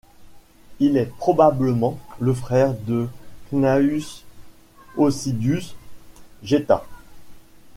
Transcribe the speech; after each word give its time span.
Il 0.79 0.97
est 0.97 1.15
probablement 1.19 1.99
le 2.19 2.33
frère 2.33 2.73
de 2.73 3.07
Cnaeus 3.51 4.23
Hosidius 4.97 5.75
Geta. 6.43 6.87